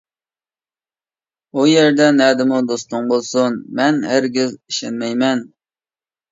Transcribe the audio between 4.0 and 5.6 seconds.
ھەرگىز ئىشەنمەيمەن.